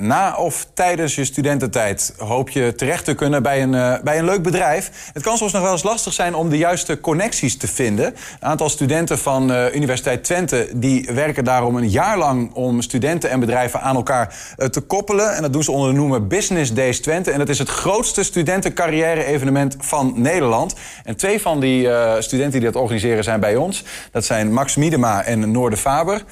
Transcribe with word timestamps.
Na 0.00 0.36
of 0.36 0.66
tijdens 0.74 1.14
je 1.14 1.24
studententijd 1.24 2.14
hoop 2.18 2.48
je 2.48 2.74
terecht 2.74 3.04
te 3.04 3.14
kunnen 3.14 3.42
bij 3.42 3.62
een, 3.62 3.72
uh, 3.72 3.94
bij 4.04 4.18
een 4.18 4.24
leuk 4.24 4.42
bedrijf. 4.42 5.10
Het 5.12 5.22
kan 5.22 5.36
soms 5.36 5.52
nog 5.52 5.62
wel 5.62 5.72
eens 5.72 5.82
lastig 5.82 6.12
zijn 6.12 6.34
om 6.34 6.48
de 6.48 6.56
juiste 6.56 7.00
connecties 7.00 7.56
te 7.56 7.68
vinden. 7.68 8.06
Een 8.06 8.48
aantal 8.48 8.68
studenten 8.68 9.18
van 9.18 9.50
uh, 9.50 9.74
Universiteit 9.74 10.24
Twente 10.24 10.68
die 10.74 11.10
werken 11.12 11.44
daarom 11.44 11.76
een 11.76 11.88
jaar 11.88 12.18
lang 12.18 12.54
om 12.54 12.80
studenten 12.80 13.30
en 13.30 13.40
bedrijven 13.40 13.80
aan 13.80 13.96
elkaar 13.96 14.34
uh, 14.58 14.66
te 14.66 14.80
koppelen. 14.80 15.34
En 15.34 15.42
dat 15.42 15.52
doen 15.52 15.62
ze 15.62 15.72
onder 15.72 15.90
de 15.90 15.96
noemer 15.96 16.26
Business 16.26 16.72
Days 16.72 17.00
Twente. 17.00 17.30
En 17.30 17.38
dat 17.38 17.48
is 17.48 17.58
het 17.58 17.68
grootste 17.68 18.22
studentencarrière-evenement 18.22 19.76
van 19.78 20.12
Nederland. 20.16 20.74
En 21.04 21.16
twee 21.16 21.40
van 21.40 21.60
die 21.60 21.88
studenten 22.18 22.60
die 22.60 22.70
dat 22.70 22.82
organiseren 22.82 23.24
zijn 23.24 23.40
bij 23.40 23.56
ons. 23.56 23.84
Dat 24.12 24.24
zijn 24.24 24.52
Max 24.52 24.76
Miedema 24.76 25.22
en 25.22 25.50
Noorde 25.50 25.76
Faber. 25.76 26.22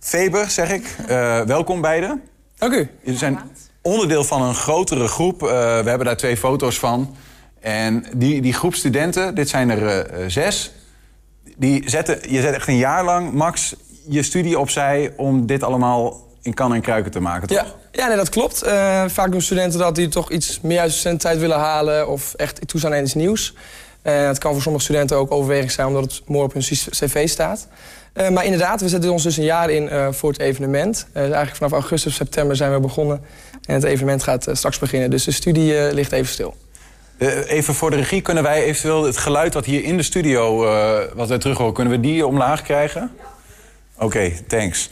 Faber, 0.00 0.50
zeg 0.50 0.70
ik. 0.70 0.96
welkom 1.46 1.80
beiden. 1.80 2.31
Dank 2.62 2.74
u. 2.74 2.88
Jullie 3.02 3.18
zijn 3.18 3.38
onderdeel 3.80 4.24
van 4.24 4.42
een 4.42 4.54
grotere 4.54 5.08
groep. 5.08 5.42
Uh, 5.42 5.48
we 5.48 5.88
hebben 5.88 6.04
daar 6.04 6.16
twee 6.16 6.36
foto's 6.36 6.78
van. 6.78 7.16
En 7.60 8.04
die, 8.16 8.42
die 8.42 8.52
groep 8.52 8.74
studenten, 8.74 9.34
dit 9.34 9.48
zijn 9.48 9.70
er 9.70 10.20
uh, 10.20 10.24
zes... 10.26 10.72
Die 11.56 11.90
zetten, 11.90 12.32
je 12.32 12.40
zet 12.40 12.54
echt 12.54 12.68
een 12.68 12.76
jaar 12.76 13.04
lang, 13.04 13.32
Max, 13.32 13.74
je 14.08 14.22
studie 14.22 14.58
opzij... 14.58 15.12
om 15.16 15.46
dit 15.46 15.62
allemaal 15.62 16.26
in 16.42 16.54
kan 16.54 16.74
en 16.74 16.80
kruiken 16.80 17.10
te 17.10 17.20
maken, 17.20 17.48
toch? 17.48 17.56
Ja, 17.56 17.66
ja 17.92 18.06
nee, 18.06 18.16
dat 18.16 18.28
klopt. 18.28 18.64
Uh, 18.64 19.04
vaak 19.06 19.30
doen 19.30 19.42
studenten 19.42 19.78
dat 19.78 19.94
die 19.94 20.08
toch 20.08 20.30
iets 20.30 20.60
meer 20.60 20.80
uit 20.80 20.90
de 20.90 20.96
studententijd 20.96 21.38
willen 21.38 21.58
halen... 21.58 22.08
of 22.08 22.34
echt 22.34 22.68
toe 22.68 22.80
zijn 22.80 22.94
aan 22.94 23.02
iets 23.02 23.14
nieuws. 23.14 23.54
Uh, 24.02 24.26
het 24.26 24.38
kan 24.38 24.52
voor 24.52 24.62
sommige 24.62 24.84
studenten 24.84 25.16
ook 25.16 25.30
overweging 25.30 25.70
zijn... 25.70 25.86
omdat 25.86 26.02
het 26.02 26.22
mooi 26.26 26.44
op 26.44 26.52
hun 26.52 26.62
cv 26.62 27.28
staat. 27.28 27.68
Uh, 28.14 28.28
maar 28.28 28.44
inderdaad, 28.44 28.80
we 28.80 28.88
zetten 28.88 29.10
ons 29.10 29.22
dus 29.22 29.36
een 29.36 29.44
jaar 29.44 29.70
in 29.70 29.84
uh, 29.84 30.08
voor 30.10 30.30
het 30.30 30.40
evenement. 30.40 31.06
Uh, 31.14 31.22
eigenlijk 31.22 31.56
vanaf 31.56 31.72
augustus, 31.72 32.14
september 32.14 32.56
zijn 32.56 32.72
we 32.72 32.80
begonnen. 32.80 33.20
En 33.66 33.74
het 33.74 33.84
evenement 33.84 34.22
gaat 34.22 34.48
straks 34.52 34.78
beginnen. 34.78 35.10
Dus 35.10 35.24
de 35.24 35.30
studie 35.30 35.92
ligt 35.92 36.12
even 36.12 36.32
stil. 36.32 36.56
even 37.46 37.74
voor 37.74 37.90
de 37.90 37.96
regie, 37.96 38.20
kunnen 38.20 38.42
wij 38.42 38.62
eventueel 38.62 39.04
het 39.04 39.16
geluid 39.16 39.54
wat 39.54 39.64
hier 39.64 39.84
in 39.84 39.96
de 39.96 40.02
studio... 40.02 40.56
wat 41.14 41.28
wij 41.28 41.38
terug 41.38 41.58
horen, 41.58 41.74
kunnen 41.74 41.92
we 41.92 42.00
die 42.00 42.26
omlaag 42.26 42.62
krijgen? 42.62 43.10
Oké, 43.98 44.32
thanks. 44.46 44.88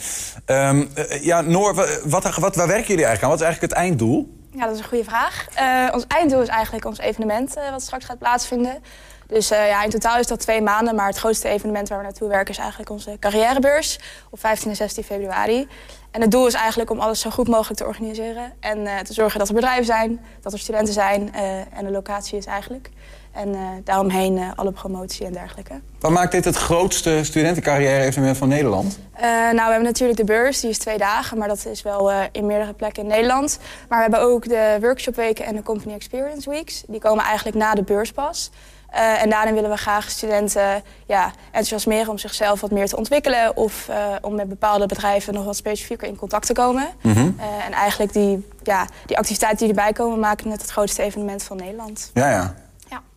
Um, 0.46 0.88
ja, 1.20 1.40
Noor, 1.40 1.74
wat, 2.04 2.36
wat, 2.36 2.56
waar 2.56 2.66
werken 2.66 2.86
jullie 2.86 3.04
eigenlijk 3.04 3.22
aan? 3.22 3.30
Wat 3.30 3.40
is 3.40 3.44
eigenlijk 3.44 3.72
het 3.72 3.82
einddoel? 3.82 4.39
Ja, 4.52 4.64
dat 4.64 4.74
is 4.74 4.78
een 4.78 4.88
goede 4.88 5.04
vraag. 5.04 5.46
ons 5.92 6.04
einddoel 6.06 6.40
is 6.40 6.48
eigenlijk 6.48 6.84
ons 6.84 6.98
evenement 6.98 7.54
wat 7.70 7.82
straks 7.82 8.04
gaat 8.04 8.18
plaatsvinden. 8.18 8.82
Dus 9.30 9.52
uh, 9.52 9.68
ja, 9.68 9.82
in 9.82 9.90
totaal 9.90 10.18
is 10.18 10.26
dat 10.26 10.40
twee 10.40 10.62
maanden. 10.62 10.94
Maar 10.94 11.06
het 11.06 11.18
grootste 11.18 11.48
evenement 11.48 11.88
waar 11.88 11.98
we 11.98 12.04
naartoe 12.04 12.28
werken 12.28 12.50
is 12.50 12.58
eigenlijk 12.58 12.90
onze 12.90 13.16
carrièrebeurs 13.20 13.98
op 14.30 14.40
15 14.40 14.70
en 14.70 14.76
16 14.76 15.04
februari. 15.04 15.68
En 16.10 16.20
het 16.20 16.30
doel 16.30 16.46
is 16.46 16.54
eigenlijk 16.54 16.90
om 16.90 17.00
alles 17.00 17.20
zo 17.20 17.30
goed 17.30 17.48
mogelijk 17.48 17.78
te 17.78 17.86
organiseren. 17.86 18.52
En 18.60 19.04
te 19.04 19.12
zorgen 19.12 19.38
dat 19.38 19.48
er 19.48 19.54
bedrijven 19.54 19.84
zijn, 19.84 20.24
dat 20.40 20.52
er 20.52 20.58
studenten 20.58 20.94
zijn 20.94 21.34
en 21.72 21.84
de 21.84 21.90
locatie 21.90 22.38
is 22.38 22.46
eigenlijk. 22.46 22.90
En 23.32 23.56
daaromheen 23.84 24.52
alle 24.54 24.72
promotie 24.72 25.26
en 25.26 25.32
dergelijke. 25.32 25.80
Wat 25.98 26.10
maakt 26.10 26.32
dit 26.32 26.44
het 26.44 26.56
grootste 26.56 27.20
studentencarrière-evenement 27.22 28.36
van 28.36 28.48
Nederland? 28.48 28.98
nou, 29.20 29.54
we 29.54 29.60
hebben 29.60 29.82
natuurlijk 29.82 30.18
de 30.18 30.24
beurs, 30.24 30.60
die 30.60 30.70
is 30.70 30.78
twee 30.78 30.98
dagen. 30.98 31.38
Maar 31.38 31.48
dat 31.48 31.66
is 31.66 31.82
wel 31.82 32.10
in 32.32 32.46
meerdere 32.46 32.72
plekken 32.72 33.02
in 33.02 33.08
Nederland. 33.08 33.58
Maar 33.88 33.98
we 33.98 34.10
hebben 34.10 34.30
ook 34.30 34.48
de 34.48 34.78
workshopweken 34.80 35.44
en 35.44 35.56
de 35.56 35.62
Company 35.62 35.94
Experience 35.94 36.50
Weeks. 36.50 36.82
Die 36.86 37.00
komen 37.00 37.24
eigenlijk 37.24 37.56
na 37.56 37.74
de 37.74 37.82
beurs 37.82 38.12
pas. 38.12 38.50
Uh, 38.94 39.22
en 39.22 39.30
daarin 39.30 39.54
willen 39.54 39.70
we 39.70 39.76
graag 39.76 40.10
studenten 40.10 40.82
ja, 41.06 41.32
enthousiasmeren 41.44 42.08
om 42.08 42.18
zichzelf 42.18 42.60
wat 42.60 42.70
meer 42.70 42.86
te 42.86 42.96
ontwikkelen... 42.96 43.56
of 43.56 43.86
uh, 43.90 43.96
om 44.20 44.34
met 44.34 44.48
bepaalde 44.48 44.86
bedrijven 44.86 45.34
nog 45.34 45.44
wat 45.44 45.56
specifieker 45.56 46.08
in 46.08 46.16
contact 46.16 46.46
te 46.46 46.52
komen. 46.52 46.88
Mm 47.02 47.12
-hmm. 47.12 47.36
uh, 47.38 47.66
en 47.66 47.72
eigenlijk 47.72 48.12
die, 48.12 48.48
ja, 48.62 48.86
die 49.06 49.18
activiteiten 49.18 49.58
die 49.58 49.76
erbij 49.76 49.92
komen 49.92 50.18
maken 50.18 50.50
het 50.50 50.60
het 50.60 50.70
grootste 50.70 51.02
evenement 51.02 51.42
van 51.42 51.56
Nederland. 51.56 52.10
Ja, 52.14 52.30
ja. 52.30 52.54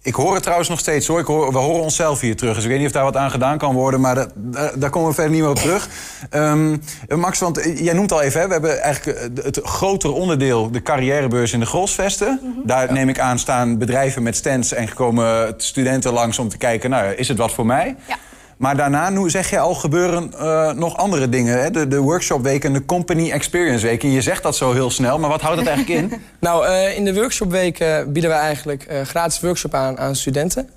Ik 0.03 0.13
hoor 0.13 0.33
het 0.33 0.41
trouwens 0.41 0.69
nog 0.69 0.79
steeds 0.79 1.07
hoor. 1.07 1.19
Ik 1.19 1.25
hoor, 1.25 1.51
we 1.51 1.57
horen 1.57 1.81
onszelf 1.81 2.19
hier 2.19 2.35
terug. 2.35 2.55
Dus 2.55 2.63
ik 2.63 2.69
weet 2.69 2.77
niet 2.77 2.87
of 2.87 2.93
daar 2.93 3.03
wat 3.03 3.17
aan 3.17 3.31
gedaan 3.31 3.57
kan 3.57 3.73
worden. 3.73 4.01
Maar 4.01 4.15
dat, 4.15 4.31
daar, 4.35 4.79
daar 4.79 4.89
komen 4.89 5.09
we 5.09 5.15
verder 5.15 5.31
niet 5.31 5.41
meer 5.41 5.49
op 5.49 5.55
terug. 5.55 5.89
Um, 6.31 6.81
Max, 7.15 7.39
want 7.39 7.61
jij 7.75 7.93
noemt 7.93 8.11
al 8.11 8.21
even... 8.21 8.39
Hè, 8.39 8.45
we 8.47 8.53
hebben 8.53 8.81
eigenlijk 8.81 9.19
het 9.43 9.59
grotere 9.63 10.13
onderdeel... 10.13 10.71
de 10.71 10.81
carrièrebeurs 10.81 11.53
in 11.53 11.59
de 11.59 11.65
Grolsvesten. 11.65 12.39
Mm 12.41 12.53
-hmm. 12.53 12.61
Daar 12.65 12.87
ja. 12.87 12.93
neem 12.93 13.09
ik 13.09 13.19
aan 13.19 13.39
staan 13.39 13.77
bedrijven 13.77 14.23
met 14.23 14.35
stands... 14.35 14.73
en 14.73 14.93
komen 14.93 15.53
studenten 15.57 16.13
langs 16.13 16.39
om 16.39 16.49
te 16.49 16.57
kijken... 16.57 16.89
nou, 16.89 17.13
is 17.13 17.27
het 17.27 17.37
wat 17.37 17.51
voor 17.51 17.65
mij? 17.65 17.95
Ja. 18.07 18.17
Maar 18.63 18.77
daarna, 18.77 19.09
nu 19.09 19.29
zeg 19.29 19.49
je 19.49 19.59
al, 19.59 19.73
gebeuren 19.73 20.31
uh, 20.35 20.71
nog 20.71 20.97
andere 20.97 21.29
dingen. 21.29 21.61
Hè? 21.61 21.71
De, 21.71 21.87
de 21.87 21.97
workshopweek 21.97 22.63
en 22.63 22.73
de 22.73 22.85
company 22.85 23.31
experience 23.31 23.85
week. 23.85 24.03
En 24.03 24.11
je 24.11 24.21
zegt 24.21 24.43
dat 24.43 24.55
zo 24.55 24.73
heel 24.73 24.89
snel, 24.89 25.19
maar 25.19 25.29
wat 25.29 25.41
houdt 25.41 25.59
het 25.59 25.67
eigenlijk 25.67 26.01
in? 26.01 26.21
nou, 26.39 26.67
uh, 26.67 26.97
in 26.97 27.05
de 27.05 27.13
workshopweken 27.13 28.11
bieden 28.13 28.31
we 28.31 28.37
eigenlijk 28.37 28.85
uh, 28.91 29.01
gratis 29.01 29.39
workshop 29.39 29.73
aan 29.73 29.97
aan 29.97 30.15
studenten. 30.15 30.69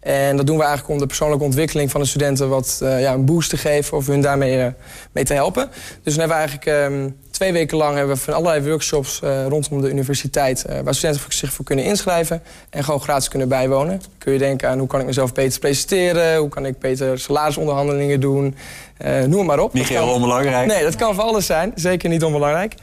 en 0.00 0.36
dat 0.36 0.46
doen 0.46 0.56
we 0.56 0.62
eigenlijk 0.62 0.92
om 0.92 0.98
de 0.98 1.06
persoonlijke 1.06 1.44
ontwikkeling 1.44 1.90
van 1.90 2.00
de 2.00 2.06
studenten... 2.06 2.48
wat 2.48 2.76
ja, 2.80 3.12
een 3.12 3.24
boost 3.24 3.50
te 3.50 3.56
geven 3.56 3.96
of 3.96 4.06
hun 4.06 4.20
daarmee 4.20 4.72
mee 5.12 5.24
te 5.24 5.34
helpen. 5.34 5.68
Dus 6.02 6.16
dan 6.16 6.28
hebben 6.28 6.36
we 6.36 6.42
eigenlijk... 6.42 7.12
Twee 7.38 7.52
weken 7.52 7.76
lang 7.76 7.96
hebben 7.96 8.14
we 8.14 8.20
van 8.20 8.34
allerlei 8.34 8.68
workshops 8.68 9.20
uh, 9.24 9.46
rondom 9.46 9.80
de 9.80 9.90
universiteit... 9.90 10.64
Uh, 10.68 10.80
waar 10.80 10.94
studenten 10.94 11.32
zich 11.32 11.52
voor 11.52 11.64
kunnen 11.64 11.84
inschrijven 11.84 12.42
en 12.70 12.84
gewoon 12.84 13.00
gratis 13.00 13.28
kunnen 13.28 13.48
bijwonen. 13.48 14.02
Kun 14.18 14.32
je 14.32 14.38
denken 14.38 14.68
aan 14.68 14.78
hoe 14.78 14.88
kan 14.88 15.00
ik 15.00 15.06
mezelf 15.06 15.32
beter 15.32 15.58
presenteren... 15.58 16.36
hoe 16.36 16.48
kan 16.48 16.66
ik 16.66 16.78
beter 16.78 17.18
salarisonderhandelingen 17.18 18.20
doen, 18.20 18.56
uh, 19.04 19.22
noem 19.22 19.46
maar 19.46 19.58
op. 19.58 19.72
Niet 19.72 19.88
heel 19.88 20.08
onbelangrijk. 20.08 20.66
Nee, 20.66 20.82
dat 20.82 20.96
kan 20.96 21.14
voor 21.14 21.24
alles 21.24 21.46
zijn. 21.46 21.72
Zeker 21.74 22.08
niet 22.08 22.24
onbelangrijk. 22.24 22.74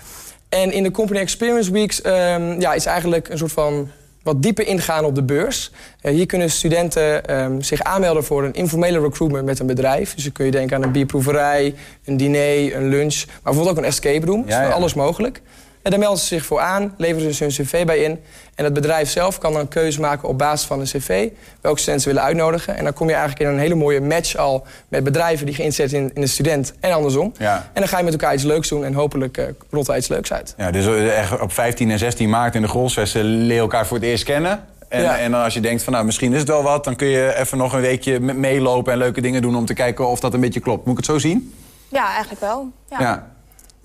En 0.50 0.72
in 0.72 0.84
de 0.84 0.92
Company 0.92 1.20
Experience 1.20 1.72
Weeks 1.72 2.06
um, 2.06 2.62
ja, 2.62 2.74
is 2.74 2.86
eigenlijk 2.86 3.30
een 3.30 3.38
soort 3.38 3.52
van 3.52 3.90
wat 4.26 4.42
dieper 4.42 4.68
ingaan 4.68 5.06
op 5.06 5.16
de 5.16 5.24
beurs. 5.24 5.72
Uh, 6.02 6.12
hier 6.12 6.26
kunnen 6.26 6.50
studenten 6.50 7.40
um, 7.40 7.62
zich 7.62 7.82
aanmelden 7.82 8.24
voor 8.24 8.44
een 8.44 8.54
informele 8.54 9.00
recruitment 9.00 9.46
met 9.46 9.60
een 9.60 9.66
bedrijf. 9.66 10.14
Dus 10.14 10.24
dan 10.24 10.32
kun 10.32 10.46
je 10.46 10.52
denken 10.52 10.76
aan 10.76 10.84
een 10.84 10.92
bierproeverij, 10.92 11.76
een 12.06 12.18
diner, 12.18 12.76
een 12.76 12.88
lunch... 12.88 13.26
maar 13.26 13.36
bijvoorbeeld 13.44 13.78
ook 13.78 13.84
een 13.84 13.90
escape 13.90 14.26
room. 14.26 14.44
Ja, 14.48 14.62
ja. 14.62 14.70
alles 14.70 14.94
mogelijk. 14.94 15.42
En 15.86 15.92
daar 15.92 16.00
melden 16.00 16.20
ze 16.20 16.26
zich 16.26 16.46
voor 16.46 16.60
aan, 16.60 16.94
leveren 16.98 17.34
ze 17.34 17.44
hun 17.44 17.54
cv 17.54 17.86
bij 17.86 17.98
in. 17.98 18.20
En 18.56 18.64
het 18.64 18.74
bedrijf 18.74 19.10
zelf 19.10 19.38
kan 19.38 19.52
dan 19.52 19.62
een 19.62 19.68
keuze 19.68 20.00
maken 20.00 20.30
op 20.30 20.38
basis 20.38 20.68
van 20.68 20.80
een 20.80 20.86
cv... 20.86 21.30
welke 21.62 21.80
studenten 21.80 22.04
ze 22.04 22.10
willen 22.10 22.24
uitnodigen. 22.24 22.78
En 22.78 22.84
dan 22.84 22.94
kom 22.94 23.08
je 23.08 23.14
eigenlijk 23.14 23.44
in 23.44 23.56
een 23.56 23.60
hele 23.60 23.76
mooie 23.76 24.02
match 24.02 24.36
al... 24.36 24.66
met 24.88 25.04
bedrijven 25.04 25.46
die 25.46 25.56
geïnteresseerd 25.56 25.90
zijn 25.90 26.16
in 26.16 26.22
de 26.22 26.28
student 26.28 26.74
en 26.80 26.92
andersom. 26.92 27.34
Ja. 27.38 27.56
En 27.56 27.82
dan 27.82 27.88
ga 27.88 27.98
je 27.98 28.04
met 28.04 28.14
elkaar 28.14 28.34
iets 28.34 28.44
leuks 28.44 28.70
doen 28.70 28.86
en 28.86 28.94
hopelijk 28.94 29.38
uh, 29.38 29.46
rolt 29.70 29.88
er 29.88 29.98
iets 29.98 30.08
leuks 30.08 30.34
uit. 30.34 30.54
Ja, 30.58 30.72
dus 30.72 30.86
eh, 30.86 31.34
op 31.42 31.54
15 31.54 31.92
en 31.92 32.00
16 32.00 32.30
maart 32.30 32.56
in 32.56 32.62
de 32.62 32.68
Grolsvesten 32.68 33.24
leer 33.24 33.56
je 33.56 33.62
elkaar 33.62 33.86
voor 33.86 33.98
het 33.98 34.06
eerst 34.06 34.24
kennen... 34.24 34.64
En, 34.88 35.02
ja. 35.02 35.18
en 35.18 35.32
dan 35.32 35.44
als 35.44 35.54
je 35.54 35.60
denkt 35.62 35.84
van 35.84 35.94
nou, 35.94 36.06
misschien 36.06 36.34
is 36.34 36.40
het 36.40 36.48
wel 36.48 36.64
wat... 36.64 36.84
dan 36.84 36.96
kun 36.96 37.08
je 37.08 37.36
even 37.36 37.58
nog 37.58 37.74
een 37.74 37.82
weekje 37.82 38.20
meelopen 38.20 38.94
en 38.94 38.98
leuke 38.98 39.22
dingen 39.22 39.42
doen... 39.42 39.56
om 39.56 39.66
te 39.66 39.74
kijken 39.74 40.08
of 40.08 40.20
dat 40.20 40.34
een 40.34 40.40
beetje 40.40 40.60
klopt. 40.60 40.86
Moet 40.86 41.00
ik 41.00 41.06
het 41.06 41.12
zo 41.12 41.20
zien? 41.20 41.54
Ja, 41.88 42.08
eigenlijk 42.08 42.42
wel. 42.42 42.72
ja. 42.90 43.00
ja. 43.00 43.35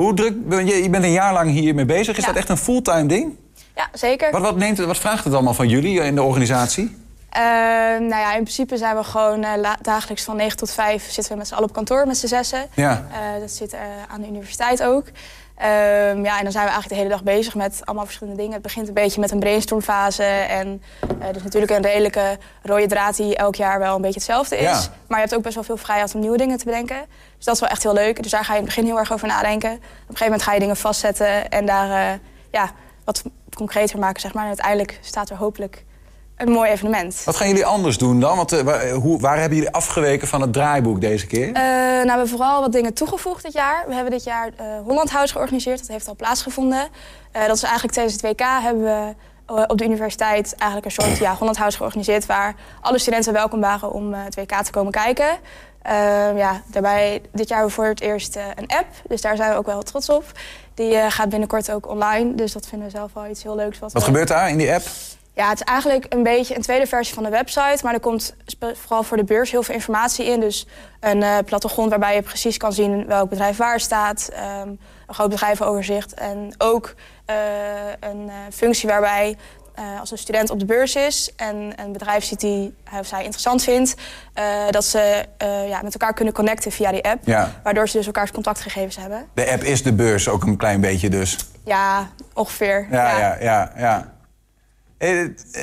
Hoe 0.00 0.14
druk, 0.14 0.34
je, 0.48 0.82
je 0.82 0.90
bent 0.90 1.04
een 1.04 1.12
jaar 1.12 1.32
lang 1.32 1.50
hiermee 1.50 1.84
bezig. 1.84 2.16
Is 2.16 2.22
ja. 2.22 2.28
dat 2.28 2.36
echt 2.36 2.48
een 2.48 2.56
fulltime 2.56 3.06
ding? 3.06 3.36
Ja, 3.76 3.88
zeker. 3.92 4.30
Wat, 4.30 4.40
wat, 4.40 4.56
neemt 4.56 4.78
wat 4.78 4.98
vraagt 4.98 5.24
het 5.24 5.34
allemaal 5.34 5.54
van 5.54 5.68
jullie 5.68 6.00
in 6.00 6.14
de 6.14 6.22
organisatie? 6.22 6.84
Uh, 6.84 7.40
nou 7.98 8.08
ja, 8.08 8.34
in 8.34 8.42
principe 8.42 8.76
zijn 8.76 8.96
we 8.96 9.04
gewoon 9.04 9.44
uh, 9.44 9.72
dagelijks 9.82 10.24
van 10.24 10.36
9 10.36 10.56
tot 10.56 10.70
5 10.70 11.10
zitten 11.10 11.32
we 11.32 11.38
met 11.38 11.48
z'n 11.48 11.54
allen 11.54 11.68
op 11.68 11.74
kantoor 11.74 12.06
met 12.06 12.16
z'n 12.16 12.26
zessen. 12.26 12.66
Ja. 12.74 13.06
Uh, 13.10 13.40
dat 13.40 13.50
zit 13.50 13.76
aan 14.08 14.20
de 14.20 14.28
universiteit 14.28 14.82
ook. 14.82 15.04
Um, 15.62 16.24
ja, 16.24 16.38
en 16.38 16.42
dan 16.42 16.52
zijn 16.52 16.64
we 16.64 16.70
eigenlijk 16.70 16.88
de 16.88 16.94
hele 16.94 17.08
dag 17.08 17.22
bezig 17.22 17.54
met 17.54 17.80
allemaal 17.84 18.04
verschillende 18.04 18.38
dingen. 18.38 18.54
Het 18.54 18.62
begint 18.62 18.88
een 18.88 18.94
beetje 18.94 19.20
met 19.20 19.30
een 19.30 19.38
brainstormfase. 19.38 20.22
En 20.24 20.82
uh, 21.20 21.32
dus 21.32 21.42
natuurlijk 21.42 21.72
een 21.72 21.82
redelijke 21.82 22.38
rode 22.62 22.86
draad 22.86 23.16
die 23.16 23.36
elk 23.36 23.54
jaar 23.54 23.78
wel 23.78 23.94
een 23.94 24.00
beetje 24.00 24.18
hetzelfde 24.18 24.56
is. 24.56 24.62
Ja. 24.62 24.80
Maar 25.06 25.18
je 25.18 25.24
hebt 25.24 25.34
ook 25.34 25.42
best 25.42 25.54
wel 25.54 25.64
veel 25.64 25.76
vrijheid 25.76 26.14
om 26.14 26.20
nieuwe 26.20 26.36
dingen 26.36 26.58
te 26.58 26.64
bedenken. 26.64 26.98
Dus 27.36 27.44
dat 27.44 27.54
is 27.54 27.60
wel 27.60 27.68
echt 27.68 27.82
heel 27.82 27.92
leuk. 27.92 28.22
Dus 28.22 28.30
daar 28.30 28.44
ga 28.44 28.52
je 28.52 28.58
in 28.58 28.64
het 28.64 28.74
begin 28.74 28.90
heel 28.90 28.98
erg 28.98 29.12
over 29.12 29.28
nadenken. 29.28 29.72
Op 29.72 29.78
een 29.80 30.06
gegeven 30.06 30.24
moment 30.24 30.42
ga 30.42 30.52
je 30.52 30.60
dingen 30.60 30.76
vastzetten 30.76 31.50
en 31.50 31.66
daar 31.66 32.12
uh, 32.12 32.18
ja, 32.50 32.70
wat 33.04 33.22
concreter 33.54 33.98
maken, 33.98 34.20
zeg 34.20 34.32
maar. 34.32 34.42
En 34.42 34.48
uiteindelijk 34.48 34.98
staat 35.00 35.30
er 35.30 35.36
hopelijk 35.36 35.84
een 36.40 36.52
mooi 36.52 36.70
evenement. 36.70 37.22
Wat 37.24 37.36
gaan 37.36 37.48
jullie 37.48 37.66
anders 37.66 37.98
doen 37.98 38.20
dan? 38.20 38.36
Want, 38.36 38.52
uh, 38.52 38.60
waar, 38.60 38.90
hoe, 38.90 39.20
waar, 39.20 39.38
hebben 39.38 39.58
jullie 39.58 39.72
afgeweken 39.72 40.28
van 40.28 40.40
het 40.40 40.52
draaiboek 40.52 41.00
deze 41.00 41.26
keer? 41.26 41.48
Uh, 41.48 41.54
nou, 41.54 42.02
we 42.02 42.08
hebben 42.08 42.28
vooral 42.28 42.60
wat 42.60 42.72
dingen 42.72 42.94
toegevoegd 42.94 43.42
dit 43.42 43.52
jaar. 43.52 43.84
We 43.86 43.94
hebben 43.94 44.12
dit 44.12 44.24
jaar 44.24 44.46
uh, 44.46 44.66
Holland 44.84 45.10
House 45.10 45.32
georganiseerd. 45.32 45.78
Dat 45.78 45.88
heeft 45.88 46.08
al 46.08 46.16
plaatsgevonden. 46.16 46.88
dat 47.32 47.56
is 47.56 47.62
eigenlijk 47.62 47.92
tijdens 47.92 48.14
het 48.14 48.22
WK 48.22 48.46
hebben 48.62 48.82
we 48.82 49.14
op 49.66 49.78
de 49.78 49.84
universiteit 49.84 50.54
eigenlijk 50.56 50.84
een 50.84 51.02
soort 51.04 51.18
ja, 51.18 51.34
Holland 51.34 51.56
House 51.56 51.76
georganiseerd... 51.76 52.26
waar 52.26 52.54
alle 52.80 52.98
studenten 52.98 53.32
welkom 53.32 53.60
waren 53.60 53.92
om 53.92 54.12
het 54.14 54.34
WK 54.34 54.52
te 54.62 54.70
komen 54.70 54.92
kijken. 54.92 55.38
ja, 56.36 56.62
daarbij, 56.66 57.22
dit 57.32 57.48
jaar 57.48 57.58
hebben 57.58 57.76
we 57.76 57.82
voor 57.82 57.92
het 57.92 58.00
eerst 58.00 58.36
een 58.36 58.66
app. 58.66 58.86
Dus 59.08 59.20
daar 59.20 59.36
zijn 59.36 59.50
we 59.50 59.56
ook 59.56 59.66
wel 59.66 59.82
trots 59.82 60.08
op. 60.08 60.24
Die 60.74 61.10
gaat 61.10 61.28
binnenkort 61.28 61.70
ook 61.70 61.88
online. 61.88 62.34
Dus 62.34 62.52
dat 62.52 62.66
vinden 62.66 62.86
we 62.88 62.96
zelf 62.96 63.12
wel 63.12 63.26
iets 63.26 63.42
heel 63.42 63.56
leuks. 63.56 63.78
Wat, 63.78 63.92
wat 63.92 64.02
gebeurt 64.02 64.28
daar 64.28 64.48
in 64.48 64.56
die 64.56 64.72
app? 64.72 64.82
Ja, 65.34 65.48
het 65.48 65.60
is 65.60 65.66
eigenlijk 65.66 66.06
een 66.08 66.22
beetje 66.22 66.56
een 66.56 66.62
tweede 66.62 66.86
versie 66.86 67.14
van 67.14 67.22
de 67.22 67.30
website. 67.30 67.78
Maar 67.82 67.94
er 67.94 68.00
komt 68.00 68.34
vooral 68.74 69.02
voor 69.02 69.16
de 69.16 69.24
beurs 69.24 69.50
heel 69.50 69.62
veel 69.62 69.74
informatie 69.74 70.24
in. 70.24 70.40
Dus 70.40 70.66
een 71.00 71.20
uh, 71.20 71.38
plattegrond 71.44 71.90
waarbij 71.90 72.14
je 72.14 72.22
precies 72.22 72.56
kan 72.56 72.72
zien 72.72 73.06
welk 73.06 73.28
bedrijf 73.28 73.56
waar 73.56 73.80
staat. 73.80 74.30
Um, 74.62 74.78
een 75.06 75.14
groot 75.14 75.28
bedrijvenoverzicht. 75.28 76.14
En 76.14 76.54
ook 76.58 76.94
een 78.00 78.30
functie 78.52 78.88
waarbij 78.88 79.36
als 80.00 80.10
een 80.10 80.18
student 80.18 80.50
op 80.50 80.58
de 80.58 80.64
beurs 80.64 80.94
is 80.94 81.32
en 81.36 81.72
een 81.76 81.92
bedrijf 81.92 82.24
ziet 82.24 82.40
die 82.40 82.74
hij 82.84 83.00
of 83.00 83.06
zij 83.06 83.18
interessant 83.20 83.62
vindt, 83.62 83.94
dat 84.70 84.84
ze 84.84 85.24
ja, 85.68 85.82
met 85.82 85.92
elkaar 85.92 86.14
kunnen 86.14 86.34
connecten 86.34 86.72
via 86.72 86.92
die 86.92 87.04
app. 87.04 87.26
Waardoor 87.62 87.88
ze 87.88 87.96
dus 87.96 88.06
elkaars 88.06 88.30
contactgegevens 88.30 88.96
hebben. 88.96 89.26
De 89.34 89.50
app 89.50 89.62
is 89.62 89.82
de 89.82 89.92
beurs 89.92 90.28
ook 90.28 90.44
een 90.44 90.56
klein 90.56 90.80
beetje 90.80 91.08
dus? 91.08 91.36
Ja, 91.64 92.08
ongeveer. 92.34 92.86
ja, 92.90 93.18
ja. 93.18 93.36
ja, 93.40 93.72
ja. 93.76 93.98
Eh, 93.98 94.19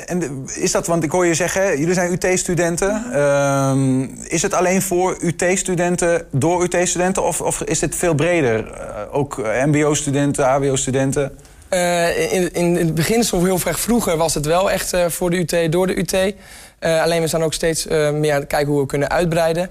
en 0.06 0.46
is 0.54 0.72
dat, 0.72 0.86
want 0.86 1.04
ik 1.04 1.10
hoor 1.10 1.26
je 1.26 1.34
zeggen, 1.34 1.78
jullie 1.78 1.94
zijn 1.94 2.12
UT-studenten. 2.12 3.12
Ehm, 3.12 4.02
is 4.24 4.42
het 4.42 4.54
alleen 4.54 4.82
voor 4.82 5.16
UT-studenten, 5.20 6.26
door 6.30 6.62
UT-studenten, 6.62 7.24
of, 7.24 7.40
of, 7.40 7.62
is 7.62 7.78
dit 7.78 7.94
veel 7.94 8.14
breder? 8.14 8.66
Uh, 8.66 9.00
ook 9.10 9.36
MBO-studenten, 9.66 10.44
HBO-studenten? 10.44 11.38
Uh, 11.70 12.32
in, 12.32 12.52
in, 12.52 12.76
het 12.76 12.94
begin, 12.94 13.24
zo 13.24 13.44
heel 13.44 13.58
erg 13.64 13.80
vroeger, 13.80 14.16
was 14.16 14.34
het 14.34 14.46
wel 14.46 14.70
echt 14.70 14.96
voor 15.08 15.30
de 15.30 15.36
UT, 15.36 15.72
door 15.72 15.86
de 15.86 15.98
UT. 15.98 16.34
alleen 16.80 17.20
we 17.20 17.26
zijn 17.26 17.42
ook 17.42 17.54
steeds 17.54 17.86
meer 17.86 18.32
aan 18.32 18.40
het 18.40 18.46
kijken 18.46 18.72
hoe 18.72 18.80
we 18.80 18.86
kunnen 18.86 19.10
uitbreiden. 19.10 19.70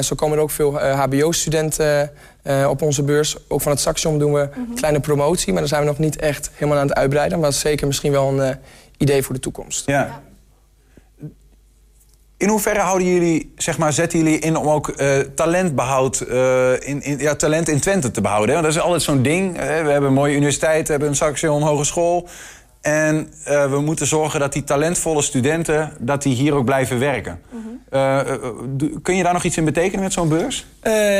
zo 0.00 0.14
komen 0.14 0.36
er 0.36 0.42
ook 0.42 0.50
veel 0.50 0.78
HBO-studenten 0.78 2.10
op 2.68 2.82
onze 2.82 3.02
beurs. 3.02 3.36
Ook 3.48 3.60
van 3.60 3.72
het 3.72 3.80
Saxion 3.80 4.18
doen 4.18 4.32
we 4.32 4.48
mm 4.56 4.74
kleine 4.74 5.00
promotie, 5.00 5.52
maar 5.52 5.60
daar 5.60 5.68
zijn 5.68 5.80
we 5.80 5.86
nog 5.86 5.98
niet 5.98 6.16
echt 6.16 6.50
helemaal 6.54 6.78
aan 6.78 6.88
het 6.88 6.96
uitbreiden. 6.96 7.38
Maar 7.38 7.46
dat 7.46 7.56
is 7.56 7.62
zeker 7.62 7.86
misschien 7.86 8.12
wel 8.12 8.28
een 8.28 8.58
idee 9.02 9.22
voor 9.22 9.34
de 9.34 9.40
toekomst. 9.40 9.86
Ja. 9.86 10.22
In 12.42 12.48
hoeverre 12.48 12.80
houden 12.80 13.08
jullie, 13.08 13.52
zeg 13.56 13.78
maar, 13.78 13.92
zetten 13.92 14.18
jullie 14.18 14.38
in 14.38 14.56
om 14.56 14.68
ook 14.68 14.88
uh, 14.88 15.18
talentbehoud, 15.18 16.24
uh, 16.28 16.72
in, 16.72 17.02
in, 17.02 17.18
ja, 17.18 17.34
talent 17.34 17.68
in 17.68 17.80
Twente 17.80 18.10
te 18.10 18.20
behouden? 18.20 18.54
Want 18.54 18.66
dat 18.66 18.74
is 18.74 18.80
altijd 18.80 19.02
zo'n 19.02 19.22
ding. 19.22 19.56
we 19.56 19.62
hebben 19.62 20.04
een 20.04 20.12
mooie 20.12 20.36
universiteit, 20.36 20.84
we 20.84 20.90
hebben 20.90 21.08
een 21.08 21.16
Saxion 21.16 21.62
Hogeschool. 21.62 22.28
En 22.80 23.32
uh, 23.48 23.70
we 23.70 23.80
moeten 23.80 24.06
zorgen 24.06 24.40
dat 24.40 24.52
die 24.52 24.64
talentvolle 24.64 25.22
studenten 25.22 25.92
dat 25.98 26.22
die 26.22 26.34
hier 26.34 26.54
ook 26.54 26.64
blijven 26.64 26.98
werken. 26.98 27.40
Mhm. 27.50 29.00
kun 29.02 29.16
je 29.16 29.22
daar 29.22 29.32
nog 29.32 29.44
iets 29.44 29.56
in 29.56 29.64
betekenen 29.64 30.02
met 30.02 30.12
zo'n 30.12 30.28
beurs? 30.28 30.66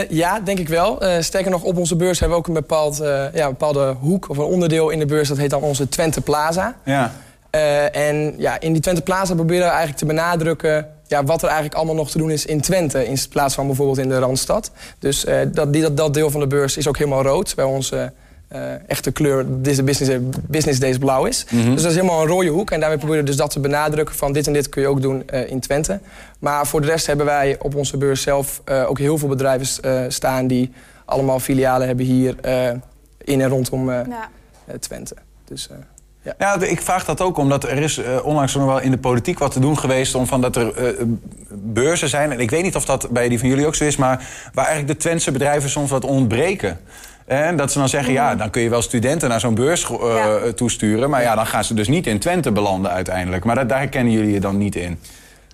ja, 0.09 0.41
denk 0.41 0.59
ik 0.59 0.69
wel. 0.69 1.03
sterker 1.21 1.51
nog, 1.51 1.63
op 1.63 1.77
onze 1.77 1.97
beurs 1.97 2.21
hebben 2.21 2.39
we 2.39 2.43
ook 2.43 2.49
een, 2.49 2.61
bepaald, 2.61 2.97
ja, 3.33 3.45
een 3.45 3.51
bepaalde 3.51 3.95
hoek 4.01 4.29
of 4.29 4.39
een 4.39 4.45
onderdeel 4.45 4.91
in 4.91 4.99
de 4.99 5.07
beurs. 5.07 5.29
Dat 5.29 5.39
heet 5.39 5.51
dan 5.51 5.63
onze 5.63 5.89
Twente 5.89 6.21
Plaza. 6.21 6.77
Ja. 6.85 7.13
Uh, 7.55 7.97
en 7.97 8.35
ja, 8.39 8.61
in 8.61 8.73
die 8.73 8.83
Twente 8.83 9.03
Plaza 9.03 9.35
proberen 9.35 9.63
we 9.63 9.69
eigenlijk 9.69 9.99
te 9.99 10.07
benadrukken 10.07 10.89
ja, 11.13 11.25
wat 11.25 11.43
er 11.43 11.49
eigenlijk 11.49 11.77
allemaal 11.77 11.95
nog 11.95 12.11
te 12.11 12.19
doen 12.19 12.31
is 12.31 12.47
in 12.47 12.61
Twente. 12.61 13.07
In 13.07 13.19
plaats 13.31 13.55
van 13.55 13.67
bijvoorbeeld 13.67 13.99
in 13.99 14.09
de 14.09 14.19
Randstad. 14.19 14.71
Dus 14.99 15.25
uh, 15.25 15.41
dat, 15.53 15.73
die, 15.73 15.83
dat, 15.83 15.97
dat, 15.97 16.15
deel 16.15 16.31
van 16.31 16.41
de 16.41 16.47
beurs 16.47 16.77
is 16.77 16.89
ook 16.89 16.99
helemaal 16.99 17.23
rood. 17.23 17.55
Bij 17.55 17.65
onze 17.65 18.13
uh, 18.53 18.61
echte 18.87 19.11
kleur, 19.11 19.45
deze 19.49 19.83
business, 19.83 20.19
business 20.47 20.81
days 20.81 20.99
blauw 20.99 21.25
is. 21.25 21.47
Mm 21.51 21.61
-hmm. 21.61 21.73
Dus 21.73 21.83
dat 21.83 21.91
is 21.91 21.97
helemaal 21.97 22.23
een 22.23 22.29
rode 22.29 22.49
hoek. 22.49 22.71
En 22.71 22.81
daarmee 22.81 22.99
proberen 22.99 23.23
we 23.23 23.29
dus 23.29 23.39
dat 23.39 23.51
te 23.51 23.61
benadrukken 23.61 24.15
van 24.15 24.33
dit 24.33 24.47
en 24.47 24.53
dit 24.53 24.69
kun 24.69 24.83
je 24.83 24.89
ook 24.89 25.03
doen 25.03 25.31
in 25.31 25.61
Twente. 25.61 26.01
Maar 26.39 26.67
voor 26.67 26.81
de 26.81 26.87
rest 26.87 27.07
hebben 27.07 27.27
wij 27.27 27.57
op 27.59 27.75
onze 27.75 27.97
beurs 27.97 28.23
zelf 28.23 28.63
ook 28.87 28.99
heel 28.99 29.19
veel 29.19 29.29
bedrijven 29.29 29.67
staan... 30.13 30.47
die 30.47 30.73
allemaal 31.05 31.41
filialen 31.41 31.87
hebben 31.87 32.05
hier 32.05 32.37
in 33.19 33.41
en 33.41 33.49
rondom 33.49 33.91
ja. 33.91 34.29
Twente. 34.79 35.15
Dus... 35.45 35.69
Ja. 36.23 36.35
ja, 36.39 36.61
ik 36.61 36.83
vraag 36.83 37.05
dat 37.05 37.21
ook 37.21 37.37
omdat 37.37 37.65
er 37.65 37.79
is 37.79 37.99
uh, 37.99 38.05
onlangs 38.25 38.55
nog 38.55 38.65
wel 38.65 38.81
in 38.81 38.91
de 38.91 38.99
politiek 38.99 39.39
wat 39.39 39.53
te 39.53 39.61
doen 39.61 39.79
geweest... 39.79 40.15
om 40.15 40.27
van 40.27 40.41
dat 40.41 40.57
er 40.57 40.95
uh, 40.97 41.03
beurzen 41.51 42.09
zijn, 42.09 42.33
en 42.33 42.41
ik 42.41 42.51
weet 42.51 42.63
niet 42.63 42.77
of 42.77 42.85
dat 42.85 43.09
bij 43.11 43.29
die 43.29 43.39
van 43.39 43.49
jullie 43.49 43.67
ook 43.67 43.75
zo 43.75 43.85
is... 43.85 43.97
maar 43.97 44.29
waar 44.55 44.67
eigenlijk 44.67 44.99
de 44.99 45.05
Twentse 45.05 45.31
bedrijven 45.31 45.71
soms 45.71 45.91
wat 45.91 46.05
ontbreken. 46.05 46.79
En 47.25 47.57
dat 47.57 47.73
ze 47.73 47.79
dan 47.79 47.89
zeggen, 47.89 48.13
ja, 48.13 48.35
dan 48.35 48.51
kun 48.51 48.63
je 48.63 48.69
wel 48.69 48.83
studenten 48.83 49.29
naar 49.29 49.41
zo'n 49.41 49.55
beurs 49.55 49.91
uh, 49.91 49.99
ja. 50.45 50.53
toesturen... 50.53 51.11
maar 51.11 51.23
ja, 51.23 51.35
dan 51.35 51.47
gaan 51.47 51.65
ze 51.65 51.75
dus 51.75 51.89
niet 51.89 52.07
in 52.07 52.19
Twente 52.19 52.53
belanden 52.53 52.91
uiteindelijk. 52.91 53.45
Maar 53.45 53.55
dat, 53.55 53.69
daar 53.69 53.79
herkennen 53.79 54.13
jullie 54.13 54.33
je 54.33 54.41
dan 54.41 54.59
niet 54.59 54.77
in. 54.77 54.99